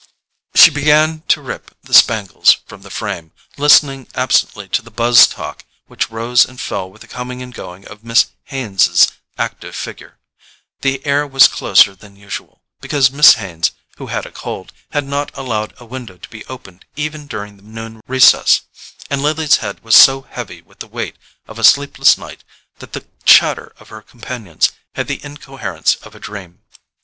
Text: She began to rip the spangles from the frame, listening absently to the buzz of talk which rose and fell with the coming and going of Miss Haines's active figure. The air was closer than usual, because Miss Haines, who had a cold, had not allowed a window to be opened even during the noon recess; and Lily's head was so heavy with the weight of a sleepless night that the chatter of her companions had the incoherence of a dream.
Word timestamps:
She 0.55 0.71
began 0.71 1.21
to 1.27 1.43
rip 1.43 1.77
the 1.83 1.93
spangles 1.93 2.53
from 2.65 2.81
the 2.81 2.89
frame, 2.89 3.33
listening 3.55 4.07
absently 4.15 4.67
to 4.69 4.81
the 4.81 4.89
buzz 4.89 5.27
of 5.27 5.33
talk 5.33 5.63
which 5.85 6.09
rose 6.09 6.43
and 6.43 6.59
fell 6.59 6.89
with 6.89 7.01
the 7.01 7.07
coming 7.07 7.43
and 7.43 7.53
going 7.53 7.87
of 7.87 8.03
Miss 8.03 8.31
Haines's 8.45 9.11
active 9.37 9.75
figure. 9.75 10.17
The 10.81 11.05
air 11.05 11.27
was 11.27 11.47
closer 11.47 11.93
than 11.93 12.15
usual, 12.15 12.63
because 12.81 13.11
Miss 13.11 13.35
Haines, 13.35 13.73
who 13.97 14.07
had 14.07 14.25
a 14.25 14.31
cold, 14.31 14.73
had 14.89 15.05
not 15.05 15.29
allowed 15.37 15.75
a 15.77 15.85
window 15.85 16.17
to 16.17 16.29
be 16.29 16.43
opened 16.45 16.85
even 16.95 17.27
during 17.27 17.57
the 17.57 17.61
noon 17.61 18.01
recess; 18.07 18.61
and 19.07 19.21
Lily's 19.21 19.57
head 19.57 19.81
was 19.83 19.93
so 19.93 20.23
heavy 20.23 20.63
with 20.63 20.79
the 20.79 20.87
weight 20.87 21.15
of 21.47 21.59
a 21.59 21.63
sleepless 21.63 22.17
night 22.17 22.43
that 22.79 22.93
the 22.93 23.05
chatter 23.23 23.71
of 23.77 23.89
her 23.89 24.01
companions 24.01 24.71
had 24.95 25.07
the 25.07 25.23
incoherence 25.23 25.93
of 25.97 26.15
a 26.15 26.19
dream. 26.19 26.63